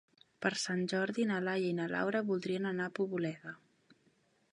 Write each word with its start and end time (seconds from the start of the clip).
Per 0.43 0.51
Sant 0.59 0.79
Jordi 0.93 1.25
na 1.31 1.41
Laia 1.47 1.67
i 1.73 1.75
na 1.81 1.85
Laura 1.91 2.21
voldrien 2.31 2.65
anar 2.71 2.89
a 2.89 2.93
Poboleda. 3.01 3.53